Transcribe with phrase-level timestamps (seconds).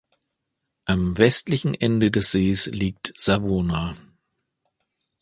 [0.85, 3.95] Am westlichen Ende des Sees liegt Savona.